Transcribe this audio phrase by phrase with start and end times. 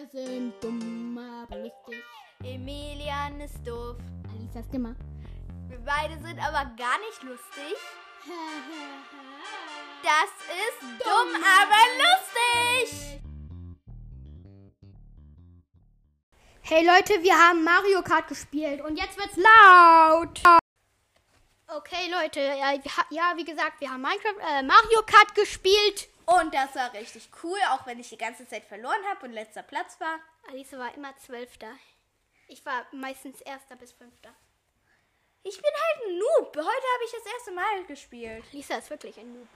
[0.00, 2.02] Wir sind dumm, aber lustig.
[2.42, 3.96] Emilian ist doof.
[4.32, 4.96] Alisa Stimme.
[5.68, 7.76] Wir beide sind aber gar nicht lustig.
[10.02, 13.20] Das ist dumm, aber lustig.
[16.62, 20.40] Hey Leute, wir haben Mario Kart gespielt und jetzt wird's laut.
[21.66, 22.40] Okay Leute,
[23.10, 26.09] ja wie gesagt, wir haben Minecraft, äh, Mario Kart gespielt.
[26.38, 29.64] Und das war richtig cool, auch wenn ich die ganze Zeit verloren habe und letzter
[29.64, 30.20] Platz war.
[30.48, 31.72] Alisa war immer Zwölfter.
[32.46, 34.32] Ich war meistens Erster bis Fünfter.
[35.42, 36.56] Ich bin halt ein Noob.
[36.56, 38.44] Heute habe ich das erste Mal gespielt.
[38.52, 39.48] Lisa ist wirklich ein Noob.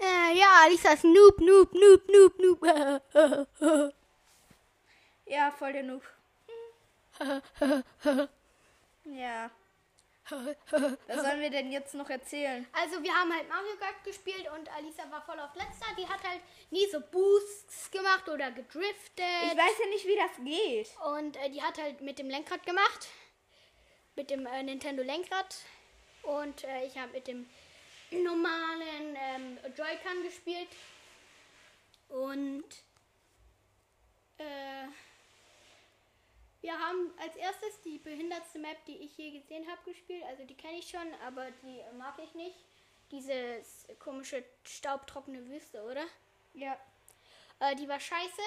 [0.00, 3.92] Äh, ja, Lisa ist Noob, Noob, Noob, Noob, Noob.
[5.26, 6.02] Ja, voll der Noob.
[9.04, 9.50] Ja.
[10.30, 12.66] Was sollen wir denn jetzt noch erzählen?
[12.72, 15.86] Also wir haben halt Mario Kart gespielt und Alisa war voll auf letzter.
[15.98, 16.40] Die hat halt
[16.70, 19.24] nie so Boosts gemacht oder gedriftet.
[19.44, 20.90] Ich weiß ja nicht, wie das geht.
[21.14, 23.08] Und äh, die hat halt mit dem Lenkrad gemacht.
[24.16, 25.56] Mit dem äh, Nintendo Lenkrad.
[26.22, 27.48] Und äh, ich habe mit dem
[28.10, 30.68] normalen ähm, Joy-Con gespielt.
[32.08, 32.64] Und
[34.38, 34.86] äh,
[36.60, 40.24] wir haben als erstes die behindertste Map, die ich je gesehen habe, gespielt.
[40.24, 42.56] Also die kenne ich schon, aber die mag ich nicht.
[43.10, 43.62] Diese
[43.98, 46.04] komische staubtrockene Wüste, oder?
[46.54, 46.76] Ja.
[47.58, 48.42] Äh, die war scheiße.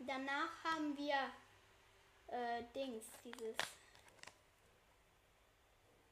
[0.00, 1.14] Danach haben wir
[2.28, 3.56] äh, Dings, dieses.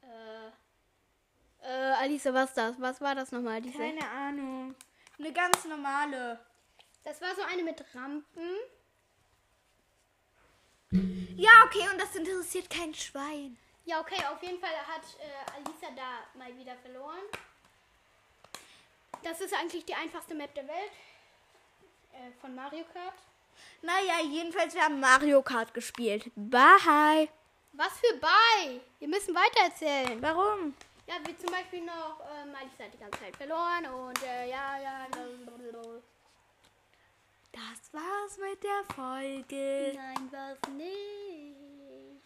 [0.02, 0.48] Äh,
[1.62, 2.80] äh, Alice, was das?
[2.80, 3.60] Was war das nochmal?
[3.62, 3.78] Diese?
[3.78, 4.74] Keine Ahnung.
[5.18, 6.38] Eine ganz normale.
[7.04, 8.56] Das war so eine mit Rampen.
[11.36, 13.56] Ja, okay, und das interessiert kein Schwein.
[13.84, 17.24] Ja, okay, auf jeden Fall hat äh, Alisa da mal wieder verloren.
[19.22, 20.92] Das ist eigentlich die einfachste Map der Welt.
[22.12, 23.14] Äh, von Mario Kart.
[23.80, 26.30] Naja, jedenfalls, wir haben Mario Kart gespielt.
[26.36, 27.28] Bye.
[27.72, 28.80] Was für bei?
[28.98, 30.20] Wir müssen weitererzählen.
[30.20, 30.74] Warum?
[31.06, 34.78] Ja, wie zum Beispiel noch, ähm, Alisa hat die ganze Zeit verloren und äh, ja,
[34.78, 36.02] ja, blablabla.
[37.52, 39.92] Das war's mit der Folge.
[39.94, 42.22] Nein, was nicht.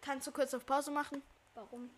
[0.00, 1.22] Kannst du kurz auf Pause machen?
[1.54, 1.90] Warum?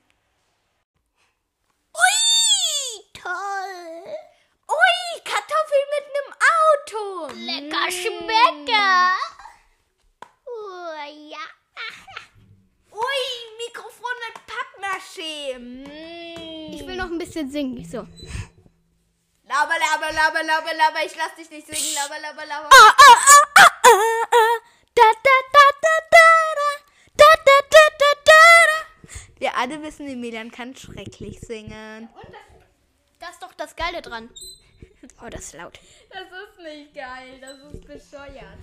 [1.94, 4.14] Ui, toll.
[4.69, 7.03] Ui, Kartoffeln mit einem Auto.
[7.36, 9.14] Lecker Schmecker!
[10.47, 10.94] Oh,
[11.28, 11.44] ja.
[12.92, 13.22] Ui,
[13.59, 15.59] Mikrofon mit Pappmaché.
[15.59, 16.72] Mm.
[16.72, 17.84] Ich will noch ein bisschen singen.
[17.84, 18.06] So.
[19.60, 21.04] Laber, laber, laber, laber, laber.
[21.04, 21.94] Ich lass dich nicht singen.
[21.94, 22.69] Laber, laber, laber.
[22.72, 24.59] Ah, ah, ah, ah, ah, ah.
[24.94, 26.26] Da, da, da, da, da,
[26.56, 26.69] da.
[27.19, 32.09] Da, da, da, da, da, Wir alle wissen, Emilian kann schrecklich singen.
[32.15, 32.21] da.
[32.21, 32.41] Und das,
[33.19, 34.31] das ist doch das Geile dran.
[35.22, 35.78] Oh, das ist laut.
[36.10, 37.38] Das ist nicht geil.
[37.42, 38.59] Das ist bescheuert.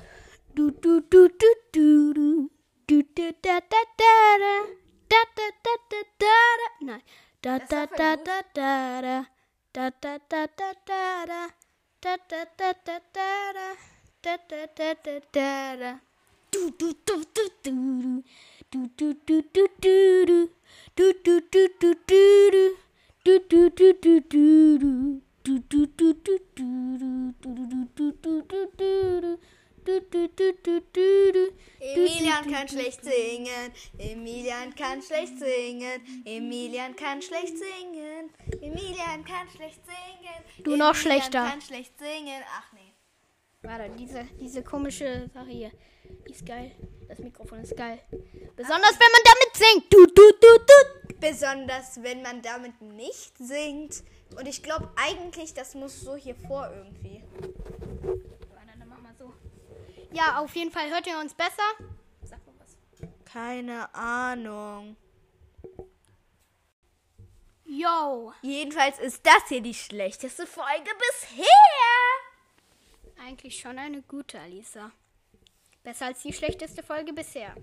[0.56, 2.52] Du, du, du, du, du, du.
[2.88, 4.66] Du, du, da, da, da, da.
[5.10, 6.86] Da, da, da, da, da, da.
[6.86, 7.04] Nein.
[7.44, 9.37] Da, da, da, da, da, da.
[9.78, 11.50] Da, da, da, da, da, da.
[12.02, 13.76] Da, da, da, da, da, da.
[14.24, 16.00] Da, da, da, da, da, da.
[16.52, 18.24] Du, du, du, du, du, du.
[18.72, 20.50] Du, du, du, du, du, du.
[20.96, 22.78] Du, du, du, du, du, du.
[23.24, 25.22] Du, du, du, du, du, du.
[25.44, 27.32] Du, du, du, du, du, du.
[27.96, 28.42] Du, du,
[28.82, 29.38] du,
[29.88, 30.82] du, du, du, du.
[30.94, 31.54] Du, du.
[31.80, 33.72] Emilian kann schlecht singen.
[33.98, 36.02] Emilian kann schlecht singen.
[36.26, 38.30] Emilian kann schlecht singen.
[38.62, 40.64] Emilian kann schlecht singen.
[40.64, 41.50] Du noch Emilian schlechter.
[41.50, 42.44] kann schlecht singen.
[42.58, 42.94] Ach nee.
[43.62, 45.72] Warte, diese, diese komische Sache hier.
[46.28, 46.72] Die ist geil.
[47.08, 48.00] Das Mikrofon ist geil.
[48.56, 49.94] Besonders wenn man damit singt.
[49.94, 51.16] Du, du, du, du.
[51.20, 54.04] Besonders wenn man damit nicht singt.
[54.38, 57.24] Und ich glaube eigentlich, das muss so hier vor irgendwie.
[58.54, 59.34] Warte, dann mach mal so.
[60.18, 61.62] Ja, auf jeden Fall hört ihr uns besser.
[62.24, 62.76] Sag mal was.
[63.32, 64.98] Keine Ahnung.
[67.66, 68.34] Yo.
[68.42, 71.46] Jedenfalls ist das hier die schlechteste Folge bisher.
[73.24, 74.92] Eigentlich schon eine gute, Alisa.
[75.84, 77.56] Besser als die schlechteste Folge bisher.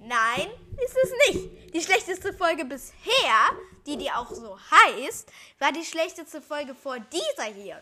[0.00, 0.50] Nein,
[0.84, 1.72] ist es nicht.
[1.72, 3.50] Die schlechteste Folge bisher,
[3.86, 7.80] die die auch so heißt, war die schlechteste Folge vor dieser hier.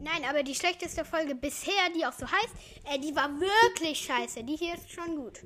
[0.00, 2.54] Nein, aber die schlechteste Folge bisher, die auch so heißt,
[2.84, 4.42] äh, die war wirklich scheiße.
[4.44, 5.40] Die hier ist schon gut.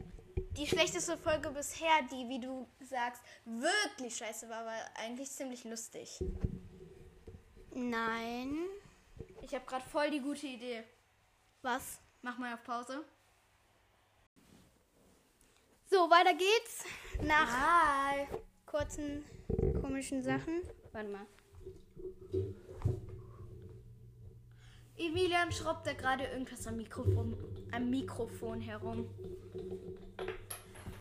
[0.57, 6.21] Die schlechteste Folge bisher, die, wie du sagst, wirklich scheiße war, war eigentlich ziemlich lustig.
[7.73, 8.57] Nein.
[9.43, 10.85] Ich habe gerade voll die gute Idee.
[11.63, 11.99] Was?
[12.23, 13.05] Mach mal auf Pause.
[15.91, 16.85] So, weiter geht's.
[17.23, 18.27] Nach Hi.
[18.67, 19.25] kurzen
[19.81, 20.63] komischen Sachen.
[20.93, 21.27] Warte mal.
[24.97, 27.37] Emilian schraubt da gerade irgendwas am Mikrofon,
[27.73, 29.09] am Mikrofon herum.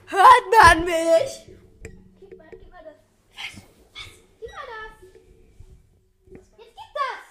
[0.07, 1.47] Hört man mich?
[2.19, 2.95] Gib mal, gib mal das.
[3.33, 3.61] Was?
[3.93, 4.09] Was?
[4.39, 4.93] Gib mal das.
[6.31, 7.25] Jetzt gib das.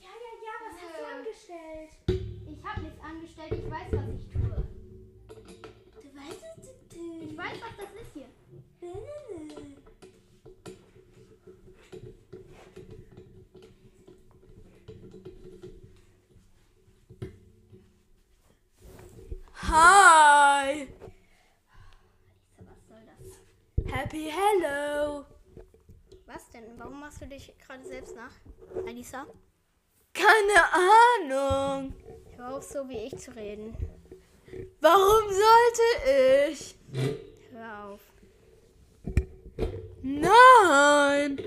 [0.00, 1.14] Ja, ja, ja, was hast du Äh.
[1.14, 1.90] angestellt?
[2.48, 3.52] Ich habe nichts angestellt.
[3.52, 4.64] Ich weiß, was ich tue.
[6.02, 8.28] Du weißt es, Ich weiß, was das ist hier.
[19.76, 20.86] Hi!
[22.58, 23.92] Was soll das?
[23.92, 25.24] Happy Hello!
[26.26, 26.78] Was denn?
[26.78, 28.30] Warum machst du dich gerade selbst nach?
[28.86, 29.26] Alisa?
[30.12, 30.62] Keine
[31.26, 31.92] Ahnung.
[32.36, 33.76] Hör auf, so wie ich zu reden.
[34.80, 36.76] Warum sollte ich?
[37.50, 38.00] Hör auf.
[40.02, 41.40] Nein!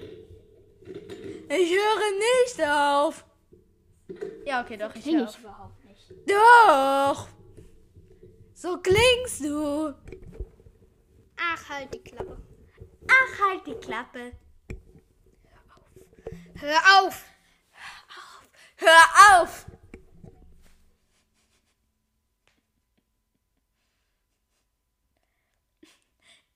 [1.47, 3.23] Ich höre nicht auf.
[4.45, 5.39] Ja, okay, doch, ich höre ich auf.
[5.39, 6.11] überhaupt nicht.
[6.27, 7.29] Doch!
[8.59, 9.93] So klingst du.
[11.37, 12.41] Ach, halt die Klappe.
[13.07, 14.31] Ach, halt die Klappe.
[16.55, 17.23] Hör auf!
[18.77, 19.67] Hör auf!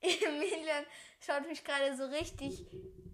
[0.00, 0.84] Emilian
[1.20, 2.66] schaut mich gerade so richtig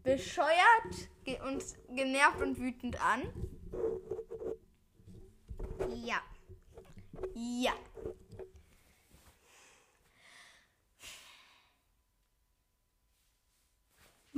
[0.03, 1.11] bescheuert
[1.45, 1.63] und
[1.95, 3.31] genervt und wütend an.
[5.91, 6.23] Ja.
[7.35, 7.75] Ja.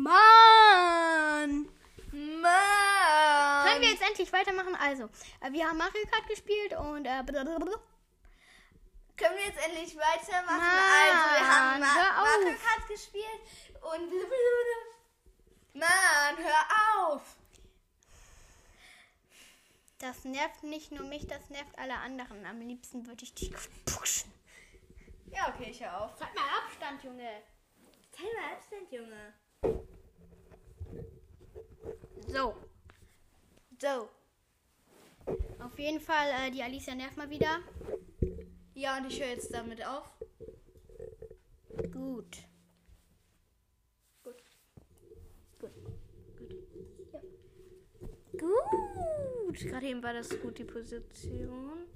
[0.03, 1.69] Mann!
[2.13, 3.67] Mann!
[3.67, 4.77] Können wir jetzt endlich weitermachen?
[4.77, 5.05] Also,
[5.41, 7.23] äh, wir haben Mario Kart gespielt und äh.
[9.17, 10.59] Können wir jetzt endlich weitermachen?
[10.59, 11.87] Mann, also, wir haben Ma.
[12.23, 13.43] Mario Kart gespielt
[13.83, 14.13] und.
[15.75, 16.67] Mann, hör
[17.07, 17.37] auf!
[20.01, 22.47] das nervt nicht nur mich, das nervt alle anderen.
[22.47, 23.53] Am liebsten würde ich dich
[23.85, 24.33] pushen.
[25.27, 26.21] Ja, okay, ich hör auf.
[26.21, 27.43] Halt mal Abstand, Junge.
[28.11, 29.35] Teil mal Abstand, Junge.
[32.33, 32.55] So,
[33.81, 34.09] So.
[35.59, 37.59] auf jeden Fall, äh, die Alicia nervt mal wieder.
[38.75, 40.09] Ja, und ich höre jetzt damit auf.
[41.93, 42.39] Gut.
[44.23, 44.43] Gut.
[45.59, 45.71] Gut.
[47.13, 47.21] Ja.
[48.39, 49.59] Gut.
[49.61, 51.87] Gerade eben war das gut, die Position.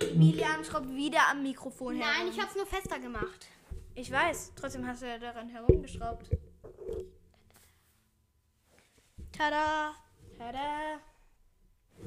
[0.00, 2.30] Emilian schraubt wieder am Mikrofon Nein, herum.
[2.30, 3.46] ich hab's nur fester gemacht.
[3.94, 4.52] Ich weiß.
[4.56, 6.28] Trotzdem hast du ja daran herumgeschraubt.
[9.36, 9.94] Tada!
[10.38, 11.00] Tada!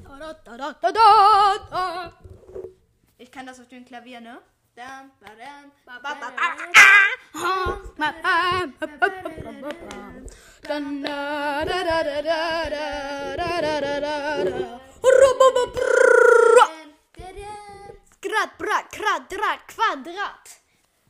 [0.04, 1.08] Tada, tada, tada,
[1.70, 2.14] tada.
[3.18, 4.42] Ich kann das auf dem Klavier, ne?
[18.22, 20.50] Grad, Brat, Quadrat, Quadrat.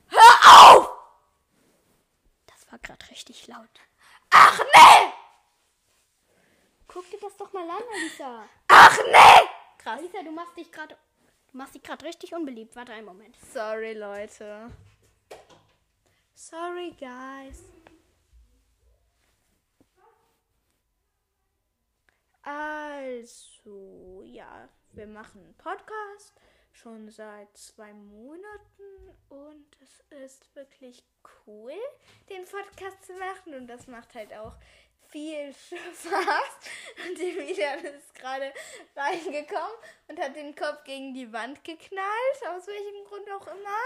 [0.07, 0.89] Hör auf!
[2.45, 3.69] Das war gerade richtig laut.
[4.29, 5.24] Ach nee!
[6.95, 8.47] Guck dir das doch mal an, Alisa.
[8.69, 9.49] Ach nee!
[9.79, 9.99] Krass.
[9.99, 10.95] Alisa, du machst dich gerade
[11.51, 12.73] du machst dich gerade richtig unbeliebt.
[12.73, 13.35] Warte einen Moment.
[13.51, 14.71] Sorry, Leute.
[16.33, 17.65] Sorry, guys.
[22.43, 26.39] Also, ja, wir machen einen Podcast
[26.71, 31.03] schon seit zwei Monaten und es ist wirklich
[31.45, 31.73] cool,
[32.29, 34.55] den Podcast zu machen und das macht halt auch
[35.15, 37.07] viel Spaß.
[37.07, 38.51] Und Emilian ist gerade
[38.93, 39.77] reingekommen
[40.09, 43.79] und hat den Kopf gegen die Wand geknallt, aus welchem Grund auch immer.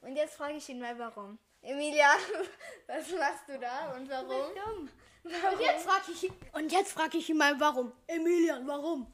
[0.00, 1.38] Und jetzt frage ich ihn mal, warum.
[1.62, 2.18] Emilian,
[2.88, 4.28] was machst du da und warum?
[4.28, 4.88] Warum?
[5.22, 7.92] Und jetzt frage ich, und jetzt frag ich ihn mal, warum.
[8.08, 9.06] Emilian, warum?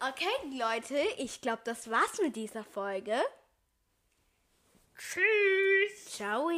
[0.00, 3.22] Okay, Leute, ich glaube, das war's mit dieser Folge.
[4.96, 6.04] Tschüss.
[6.06, 6.48] Ciao.